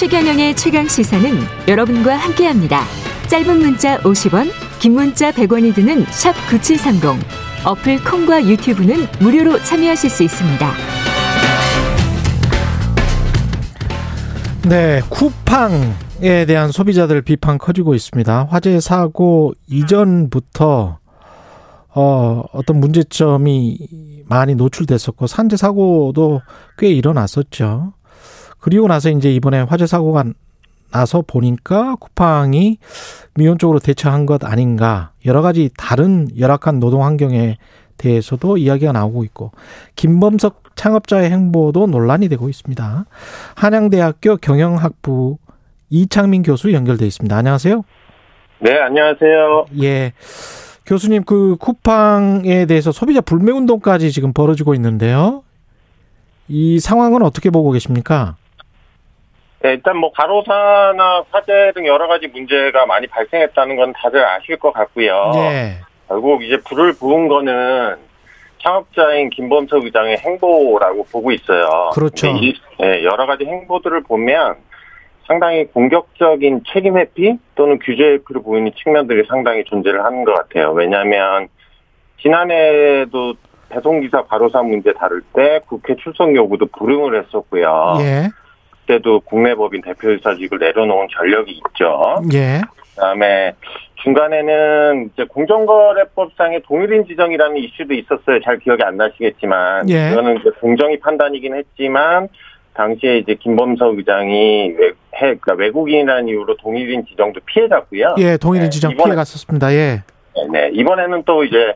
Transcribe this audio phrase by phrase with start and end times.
[0.00, 1.30] 최경영의 최강 시사는
[1.68, 2.84] 여러분과 함께합니다.
[3.28, 7.22] 짧은 문자 50원, 긴 문자 100원이 드는 샵 9730.
[7.66, 10.72] 어플 콩과 유튜브는 무료로 참여하실 수 있습니다.
[14.70, 18.46] 네, 쿠팡에 대한 소비자들 비판 커지고 있습니다.
[18.48, 20.98] 화재 사고 이전부터
[21.94, 26.40] 어, 어떤 문제점이 많이 노출됐었고 산재 사고도
[26.78, 27.92] 꽤 일어났었죠.
[28.60, 30.24] 그리고 나서 이제 이번에 화재 사고가
[30.92, 32.78] 나서 보니까 쿠팡이
[33.34, 37.56] 미온적으로 대처한 것 아닌가 여러 가지 다른 열악한 노동 환경에
[37.96, 39.52] 대해서도 이야기가 나오고 있고
[39.96, 43.04] 김범석 창업자의 행보도 논란이 되고 있습니다.
[43.54, 45.38] 한양대학교 경영학부
[45.90, 47.36] 이창민 교수 연결돼 있습니다.
[47.36, 47.82] 안녕하세요.
[48.60, 49.66] 네, 안녕하세요.
[49.82, 50.12] 예.
[50.86, 55.42] 교수님 그 쿠팡에 대해서 소비자 불매 운동까지 지금 벌어지고 있는데요.
[56.48, 58.36] 이 상황은 어떻게 보고 계십니까?
[59.62, 64.72] 네, 일단 뭐 가로사나 화재 등 여러 가지 문제가 많이 발생했다는 건 다들 아실 것
[64.72, 65.32] 같고요.
[65.34, 65.78] 네.
[66.08, 67.96] 결국 이제 불을 부은 거는
[68.62, 71.90] 창업자인 김범석 의장의 행보라고 보고 있어요.
[71.94, 72.28] 그렇죠.
[72.28, 74.56] 이, 네, 여러 가지 행보들을 보면
[75.26, 80.72] 상당히 공격적인 책임 회피 또는 규제 회피를 보이는 측면들이 상당히 존재를 하는 것 같아요.
[80.72, 81.48] 왜냐하면
[82.20, 83.34] 지난해에도
[83.68, 87.98] 배송기사 과로사 문제 다룰 때 국회 출석 요구도 불응을 했었고요.
[88.00, 88.28] 예.
[88.90, 92.16] 그때도 국내 법인 대표이사직을 내려놓은 전력이 있죠.
[92.34, 92.60] 예.
[92.94, 93.52] 그다음에
[94.02, 98.40] 중간에는 이제 공정거래법상의 동일인 지정이라는 이슈도 있었어요.
[98.44, 100.10] 잘 기억이 안 나시겠지만 예.
[100.10, 102.28] 이거는 이제 공정위 판단이긴 했지만
[102.74, 104.94] 당시에 이제 김범석 의장이 외, 해,
[105.36, 108.16] 그러니까 외국인이라는 이유로 동일인 지정도 피해갔고요.
[108.18, 109.72] 예, 동일인 네, 지정 이번에- 피해 갔었습니다.
[109.72, 110.02] 예.
[110.52, 111.74] 네, 이번에는 또 이제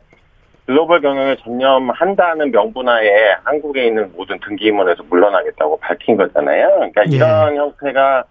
[0.65, 6.69] 글로벌 경영에 전념한다는 명분하에 한국에 있는 모든 등기임원에서 물러나겠다고 밝힌 거잖아요.
[6.75, 7.15] 그러니까 예.
[7.15, 8.23] 이런 형태가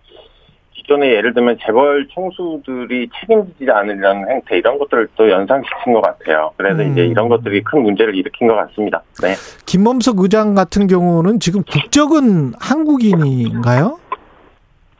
[0.73, 6.51] 기존에 예를 들면 재벌 총수들이 책임지지 않으려는 행태 이런 것들을 또 연상시킨 것 같아요.
[6.57, 6.93] 그래서 음.
[6.93, 9.03] 이제 이런 것들이 큰 문제를 일으킨 것 같습니다.
[9.23, 9.35] 네.
[9.65, 13.99] 김범석 의장 같은 경우는 지금 국적은 한국인인가요?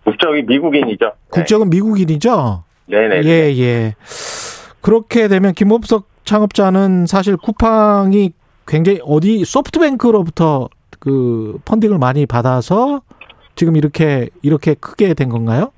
[0.05, 1.07] 국적이 미국인이죠.
[1.07, 1.13] 네.
[1.31, 2.63] 국적은 미국인이죠?
[2.87, 3.23] 네네.
[3.25, 3.95] 예, 예.
[4.81, 8.33] 그렇게 되면 김범석 창업자는 사실 쿠팡이
[8.67, 10.69] 굉장히 어디 소프트뱅크로부터
[10.99, 13.03] 그 펀딩을 많이 받아서
[13.55, 15.71] 지금 이렇게 이렇게 크게 된 건가요?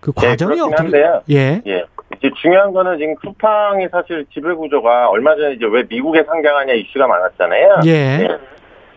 [0.00, 1.22] 그 네, 과정이 그렇긴 어떻게 한데요.
[1.30, 1.62] 예.
[1.66, 1.84] 예.
[2.16, 7.06] 이제 중요한 거는 지금 쿠팡이 사실 지배 구조가 얼마 전에 이제 왜 미국에 상장하냐 이슈가
[7.06, 7.80] 많았잖아요.
[7.86, 8.28] 예.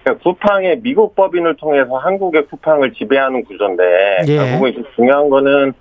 [0.03, 3.83] 그러니까 쿠팡의 미국 법인을 통해서 한국의 쿠팡을 지배하는 구조인데
[4.27, 4.35] 예.
[4.35, 5.73] 결국은 이제 중요한 거는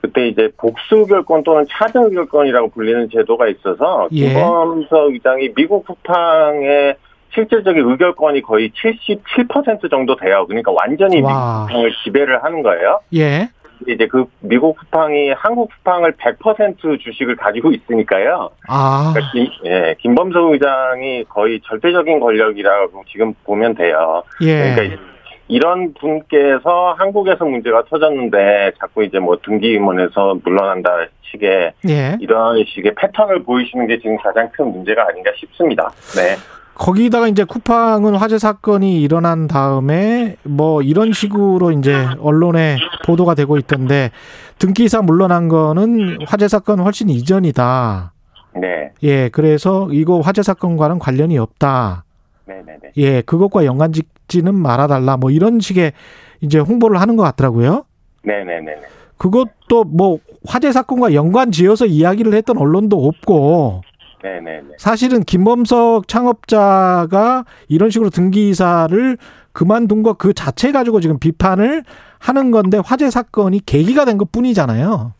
[0.00, 4.28] 그때 이제 복수 결권 또는 차등 결권이라고 불리는 제도가 있어서 예.
[4.28, 6.96] 김범석 의장이 미국 쿠팡의
[7.34, 10.46] 실질적인 의결권이 거의 77% 정도 돼요.
[10.48, 11.30] 그러니까 완전히 와.
[11.30, 13.00] 미국 쿠팡을 지배를 하는 거예요.
[13.14, 13.48] 예.
[13.88, 18.50] 이제 그 미국 쿠팡이 한국 쿠팡을 100% 주식을 가지고 있으니까요.
[18.68, 19.12] 아.
[19.12, 24.22] 그러니까 김, 예, 김범석 의장이 거의 절대적인 권력이라고 지금 보면 돼요.
[24.42, 24.74] 예.
[24.74, 25.02] 그러니까
[25.50, 30.90] 이런 분께서 한국에서 문제가 터졌는데 자꾸 이제 뭐 등기 임원에서 물러난다
[31.30, 32.16] 식의 예.
[32.20, 35.90] 이런 식의 패턴을 보이시는 게 지금 가장 큰 문제가 아닌가 싶습니다.
[36.14, 36.36] 네.
[36.74, 44.10] 거기다가 이제 쿠팡은 화재 사건이 일어난 다음에 뭐 이런 식으로 이제 언론에 보도가 되고 있던데
[44.58, 48.12] 등기사 물러난 거는 화재 사건 훨씬 이전이다.
[48.60, 48.92] 네.
[49.02, 52.04] 예, 그래서 이거 화재 사건과는 관련이 없다.
[52.50, 52.92] 네네네.
[52.96, 55.16] 예, 그것과 연관 짓지는 말아달라.
[55.16, 55.92] 뭐 이런 식의
[56.40, 57.84] 이제 홍보를 하는 것 같더라고요.
[58.24, 58.82] 네네네네.
[59.18, 63.82] 그것도 뭐 화재 사건과 연관 지어서 이야기를 했던 언론도 없고
[64.22, 64.68] 네네네.
[64.78, 69.18] 사실은 김범석 창업자가 이런 식으로 등기사를
[69.52, 71.84] 그만둔 것 그 자체 가지고 지금 비판을
[72.18, 75.12] 하는 건데 화재 사건이 계기가 된 것 뿐이잖아요.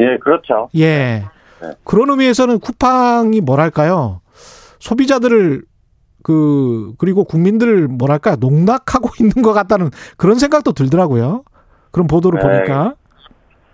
[0.00, 0.68] 예, 그렇죠.
[0.76, 1.24] 예.
[1.60, 1.72] 네.
[1.84, 4.20] 그런 의미에서는 쿠팡이 뭐랄까요.
[4.78, 5.62] 소비자들을
[6.22, 11.44] 그 그리고 국민들을 뭐랄까 농락하고 있는 것 같다는 그런 생각도 들더라고요.
[11.90, 12.46] 그런 보도를 네.
[12.46, 12.94] 보니까.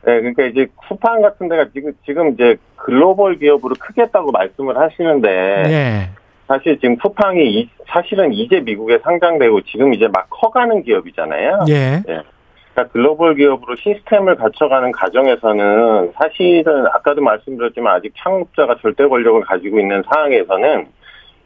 [0.06, 5.28] 네, 그러니까 이제 쿠팡 같은 데가 지금, 지금 이제 글로벌 기업으로 크겠다고 말씀을 하시는데,
[5.66, 6.10] 예.
[6.46, 11.64] 사실 지금 쿠팡이 이- 사실은 이제 미국에 상장되고 지금 이제 막 커가는 기업이잖아요.
[11.70, 12.02] 예.
[12.04, 20.02] 그러니까 글로벌 기업으로 시스템을 갖춰가는 과정에서는 사실은 아까도 말씀드렸지만 아직 창업자가 절대 권력을 가지고 있는
[20.12, 20.86] 상황에서는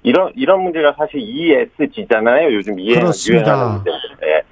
[0.03, 2.53] 이런 이런 문제가 사실 ESG잖아요.
[2.55, 3.47] 요즘 이해 그렇습니다.
[3.47, 4.43] 유행하는 문제인데 예.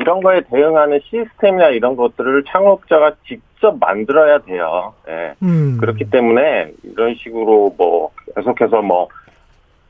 [0.00, 4.94] 이런 거에 대응하는 시스템이나 이런 것들을 창업자가 직접 만들어야 돼요.
[5.08, 5.34] 예.
[5.42, 5.78] 음.
[5.80, 9.08] 그렇기 때문에 이런 식으로 뭐 계속해서 뭐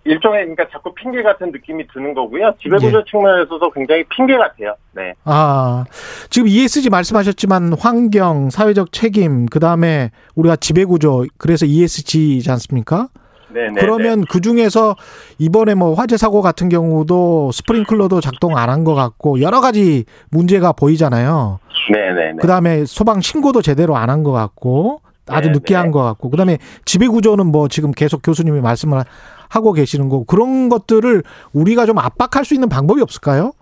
[0.04, 2.54] 일종의 그러니까 자꾸 핑계 같은 느낌이 드는 거고요.
[2.62, 3.04] 지배구조 예.
[3.10, 4.76] 측면에서도 굉장히 핑계 같아요.
[4.92, 5.14] 네.
[5.24, 5.84] 아
[6.30, 13.08] 지금 ESG 말씀하셨지만 환경, 사회적 책임, 그 다음에 우리가 지배구조 그래서 ESG지 않습니까?
[13.56, 13.80] 네네.
[13.80, 14.96] 그러면 그 중에서
[15.38, 20.72] 이번에 뭐 화재 사고 같은 경우도 스프링클러도 작동 안 한 것 같고 여러 가지 문제가
[20.72, 21.58] 보이잖아요.
[21.92, 22.34] 네네.
[22.40, 26.58] 그 다음에 소방 신고도 제대로 안 한 것 같고 아주 늦게 한 것 같고 그다음에
[26.84, 29.02] 지배 구조는 뭐 지금 계속 교수님이 말씀을
[29.48, 31.22] 하고 계시는 거고 그런 것들을
[31.52, 33.52] 우리가 좀 압박할 수 있는 방법이 없을까요?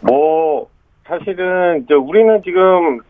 [0.00, 0.68] 뭐
[1.08, 3.00] 사실은 이제 우리는 지금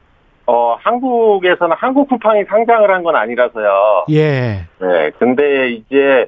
[0.47, 4.05] 어 한국에서는 한국 쿠팡이 상장을 한 건 아니라서요.
[4.11, 4.67] 예.
[4.81, 5.11] 네.
[5.19, 6.27] 근데 이제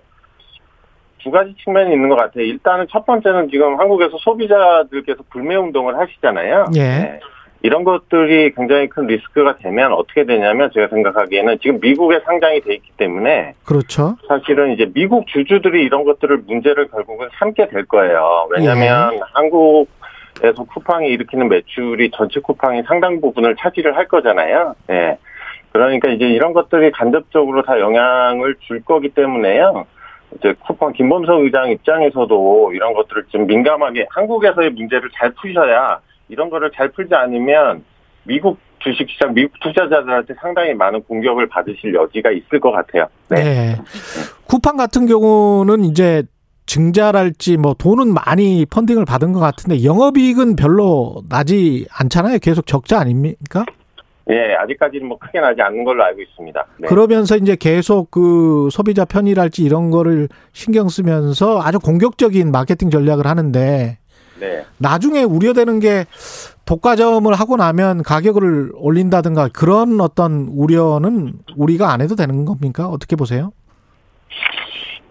[1.23, 2.45] 두 가지 측면이 있는 것 같아요.
[2.45, 6.67] 일단은 첫 번째는 지금 한국에서 소비자들께서 불매 운동을 하시잖아요.
[6.77, 6.81] 예.
[6.81, 7.21] 네.
[7.63, 12.93] 이런 것들이 굉장히 큰 리스크가 되면 어떻게 되냐면 제가 생각하기에는 지금 미국에 상장이 돼 있기
[12.97, 14.15] 때문에 그렇죠.
[14.29, 18.47] 사실은 이제 미국 주주들이 이런 것들을 문제를 결국은 삼게 될 거예요.
[18.51, 19.21] 왜냐하면 예.
[19.35, 19.89] 한국
[20.43, 24.75] 에서 쿠팡이 일으키는 매출이 전체 쿠팡이 상당 부분을 차지를 할 거잖아요.
[24.91, 25.19] 예.
[25.73, 29.87] 그러니까 이제 이런 것들이 간접적으로 다 영향을 줄 거기 때문에요.
[30.37, 36.71] 이제 쿠팡 김범석 의장 입장에서도 이런 것들을 좀 민감하게 한국에서의 문제를 잘 푸셔야 이런 거를
[36.75, 37.85] 잘 풀지 않으면
[38.25, 43.07] 미국 주식시장, 미국 투자자들한테 상당히 많은 공격을 받으실 여지가 있을 것 같아요.
[43.29, 43.43] 네.
[43.43, 43.77] 네.
[44.47, 46.23] 쿠팡 같은 경우는 이제
[46.69, 52.39] 증자랄지 뭐 돈은 많이 펀딩을 받은 것 같은데 영업이익은 별로 나지 않잖아요.
[52.39, 53.65] 계속 적자 아닙니까?
[54.31, 56.67] 예, 아직까지는 뭐 크게 나지 않는 걸로 알고 있습니다.
[56.81, 56.87] 네.
[56.87, 63.99] 그러면서 이제 계속 그 소비자 편의랄지 이런 거를 신경 쓰면서 아주 공격적인 마케팅 전략을 하는데
[64.39, 64.65] 네.
[64.77, 66.05] 나중에 우려되는 게
[66.67, 72.89] 독과점을 하고 나면 가격을 올린다든가 그런 어떤 우려는 우리가 안 해도 되는 겁니까?
[72.89, 73.53] 어떻게 보세요?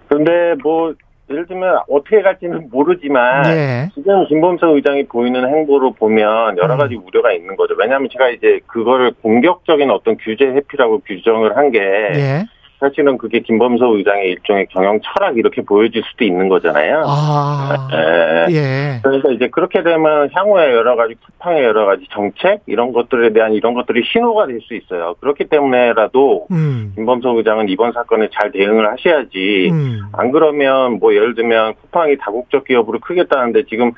[0.08, 0.94] 근데 뭐
[1.30, 3.90] 예를 들면 어떻게 갈지는 모르지만 네.
[3.94, 6.78] 지금 김범석 의장이 보이는 행보로 보면 여러 음.
[6.78, 7.02] 가지 음.
[7.06, 7.76] 우려가 있는 거죠.
[7.78, 12.46] 왜냐하면 제가 이제 그거를 공격적인 어떤 규제 회피라고 규정을 한게 네.
[12.80, 17.04] 사실은 그게 김범석 의장의 일종의 경영 철학 이렇게 보여질 수도 있는 거잖아요.
[17.08, 18.54] 아, 네.
[18.54, 19.00] 예.
[19.04, 23.74] 그래서 이제 그렇게 되면 향후에 여러 가지 쿠팡의 여러 가지 정책 이런 것들에 대한 이런
[23.74, 25.16] 것들이 신호가 될 수 있어요.
[25.22, 26.92] 그렇기 때문에라도 음.
[26.96, 29.70] 김범석 의장은 이번 사건에 잘 대응을 하셔야지.
[29.72, 30.02] 음.
[30.14, 33.92] 안 그러면 뭐 예를 들면 쿠팡이 다국적 기업으로 크겠다는데 지금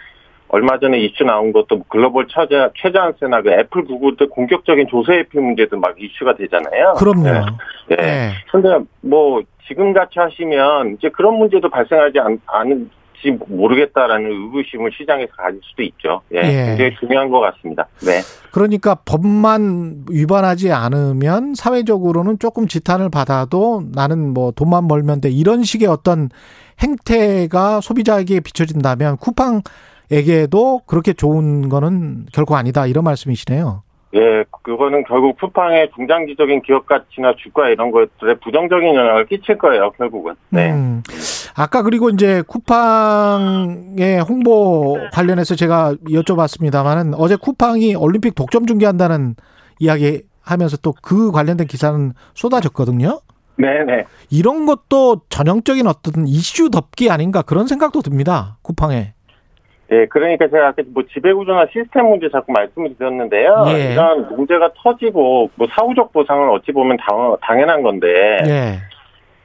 [0.50, 5.78] 얼마 전에 이슈 나온 것도 글로벌 최자, 최저한세나 그 애플 구글들 공격적인 조세 회피 문제도
[5.78, 6.96] 막 이슈가 되잖아요.
[6.98, 7.24] 그럼요.
[7.24, 7.42] 네.
[7.90, 7.96] 네.
[7.96, 8.32] 네.
[8.52, 8.70] 근데
[9.02, 15.84] 뭐 지금 같이 하시면 이제 그런 문제도 발생하지 않, 않을지 모르겠다라는 의구심을 시장에서 가질 수도
[15.84, 16.22] 있죠.
[16.34, 16.38] 예.
[16.38, 16.66] 예.
[16.66, 17.88] 굉장히 중요한 것 같습니다.
[18.00, 18.22] 네.
[18.52, 25.88] 그러니까 법만 위반하지 않으면 사회적으로는 조금 지탄을 받아도 나는 뭐 돈만 벌면 돼 이런 식의
[25.88, 26.30] 어떤
[26.82, 29.62] 행태가 소비자에게 비춰진다면 쿠팡
[30.12, 33.84] 에게도 그렇게 좋은 거는 결코 아니다 이런 말씀이시네요.
[34.16, 40.34] 예, 그거는 결국 쿠팡의 중장기적인 기업 가치나 주가 이런 것들에 부정적인 영향을 끼칠 거예요, 결국은.
[40.50, 40.72] 네.
[40.72, 41.04] 음,
[41.56, 49.36] 아까 그리고 이제 쿠팡의 홍보 관련해서 제가 여쭤봤습니다만은 어제 쿠팡이 올림픽 독점 중계한다는
[49.80, 53.22] 이야기 하면서 또 그 관련된 기사는 쏟아졌거든요.
[53.58, 54.06] 네네.
[54.32, 58.58] 이런 것도 전형적인 어떤 이슈 덮기 아닌가 그런 생각도 듭니다.
[58.64, 59.14] 쿠팡에.
[59.92, 63.66] 예, 그러니까 제가 아까 뭐 지배구조나 시스템 문제 자꾸 말씀을 드렸는데요.
[63.70, 63.94] 예.
[63.94, 68.08] 이런 문제가 터지고 뭐 사후적 보상은 어찌 보면 당, 당연한 건데
[68.46, 68.80] 예.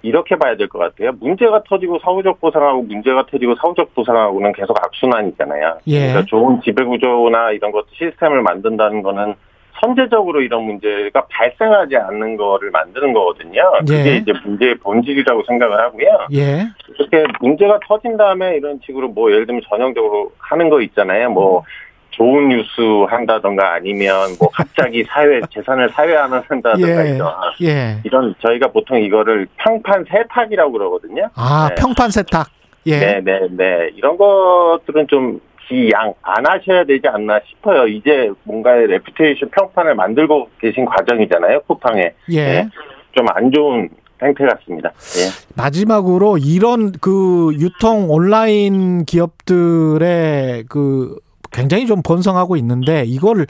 [0.02, 1.12] 이렇게 봐야 될 것 같아요.
[1.18, 5.78] 문제가 터지고 사후적 보상하고 문제가 터지고 사후적 보상하고는 계속 악순환이잖아요.
[5.86, 5.98] 예.
[6.08, 9.34] 그러니까 좋은 지배구조나 이런 것 시스템을 만든다는 거는
[9.80, 13.62] 선제적으로 이런 문제가 발생하지 않는 거를 만드는 거거든요.
[13.80, 14.16] 그게 예.
[14.16, 16.26] 이제 문제의 본질이라고 생각을 하고요.
[16.32, 16.66] 예.
[16.98, 21.30] 이렇게 문제가 터진 다음에 이런 식으로 뭐 예를 들면 전형적으로 하는 거 있잖아요.
[21.30, 21.64] 뭐
[22.10, 27.14] 좋은 뉴스 한다던가 아니면 뭐 갑자기 사회 재산을 사회화는 한다던가 예.
[27.14, 28.00] 이런 예.
[28.04, 31.28] 이런 저희가 보통 이거를 평판 세탁이라고 그러거든요.
[31.34, 31.74] 아 네.
[31.74, 32.48] 평판 세탁.
[32.86, 32.98] 예.
[32.98, 33.90] 네네네 네, 네.
[33.96, 37.86] 이런 것들은 좀 기양 안 하셔야 되지 않나 싶어요.
[37.86, 41.60] 이제 뭔가의 reputation 평판을 만들고 계신 과정이잖아요.
[41.62, 42.12] 쿠팡에.
[42.30, 42.44] 예.
[42.44, 42.68] 네.
[43.16, 43.88] 좀안 좋은
[44.22, 44.90] 행태 같습니다.
[44.90, 45.30] 예.
[45.56, 51.18] 마지막으로 이런 그 유통 온라인 기업들의 그
[51.52, 53.46] 굉장히 좀 번성하고 있는데 이걸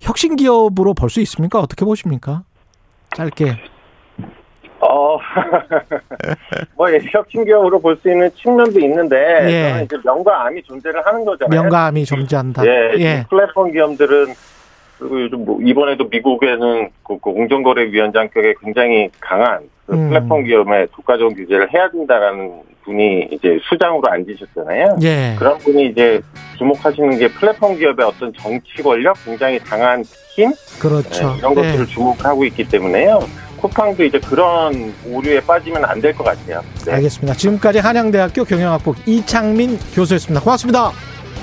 [0.00, 1.58] 혁신 기업으로 볼 수 있습니까?
[1.60, 2.42] 어떻게 보십니까?
[3.16, 3.56] 짧게.
[4.80, 5.18] 어,
[6.76, 9.16] 뭐, 예, 혁신기업으로 볼 수 있는 측면도 있는데,
[9.50, 9.68] 예.
[9.70, 11.62] 저는 이제 명과 암이 존재를 하는 거잖아요.
[11.62, 12.64] 명과 암이 존재한다.
[12.64, 13.24] 예, 예.
[13.28, 14.26] 플랫폼 기업들은,
[14.98, 20.08] 그리고 요즘 뭐, 이번에도 미국에는 그, 그 공정거래위원장격에 굉장히 강한 그 음.
[20.10, 24.98] 플랫폼 기업의 독과점 규제를 해야 된다라는 분이 이제 수장으로 앉으셨잖아요.
[25.02, 25.34] 예.
[25.38, 26.20] 그런 분이 이제
[26.58, 30.02] 주목하시는 게 플랫폼 기업의 어떤 정치 권력, 굉장히 강한
[30.34, 31.32] 힘 그렇죠.
[31.32, 31.54] 네, 이런 예.
[31.54, 33.20] 것들을 주목하고 있기 때문에요.
[33.58, 36.62] 쿠팡도 이제 그런 오류에 빠지면 안 될 것 같아요.
[36.86, 36.92] 네.
[36.94, 37.34] 알겠습니다.
[37.34, 40.40] 지금까지 한양대학교 경영학부 이창민 교수였습니다.
[40.42, 40.92] 고맙습니다.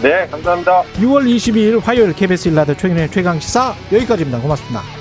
[0.01, 0.83] 네, 감사합니다.
[0.97, 4.39] 6월 22일 화요일 KBS 일라드 최근의 최강 시사 여기까지입니다.
[4.39, 4.94] 고맙습니다.